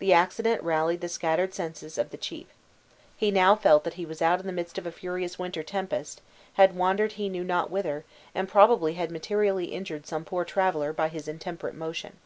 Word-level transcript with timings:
The 0.00 0.12
accident 0.12 0.60
rallied 0.64 1.00
the 1.00 1.08
scattered 1.08 1.54
senses 1.54 1.96
of 1.96 2.10
the 2.10 2.16
chief. 2.16 2.48
He 3.16 3.30
now 3.30 3.54
felt 3.54 3.84
that 3.84 3.94
he 3.94 4.04
was 4.04 4.20
out 4.20 4.40
in 4.40 4.48
the 4.48 4.52
midst 4.52 4.78
of 4.78 4.84
a 4.84 4.90
furious 4.90 5.38
winter 5.38 5.62
tempest, 5.62 6.20
had 6.54 6.74
wandered 6.74 7.12
he 7.12 7.28
knew 7.28 7.44
not 7.44 7.70
whither, 7.70 8.04
and 8.34 8.48
probably 8.48 8.94
had 8.94 9.12
materially 9.12 9.66
injured 9.66 10.06
some 10.08 10.24
poor 10.24 10.44
traveler 10.44 10.92
by 10.92 11.06
his 11.06 11.28
intemperate 11.28 11.76
motion. 11.76 12.16